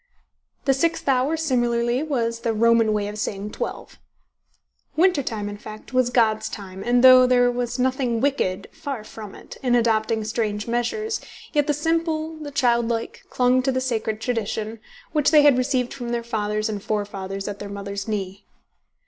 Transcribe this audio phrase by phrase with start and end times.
[0.65, 3.99] The sixth hour similarly was the Roman way of saying twelve.
[4.95, 9.35] Winter time, in fact, was God's time, and though there was nothing wicked (far from
[9.35, 11.21] it) in adopting strange measures,
[11.53, 14.79] yet the simple, the childlike, clung to the sacred tradition,
[15.11, 18.43] which they had received from their fathers and forefathers at their mother's knee.